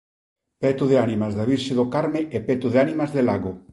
[0.61, 3.51] Peto de Ánimas da Virxe do Carme e Peto de Ánimas de Lago.